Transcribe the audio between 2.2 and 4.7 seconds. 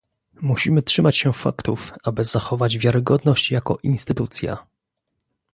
zachować wiarygodność jako instytucja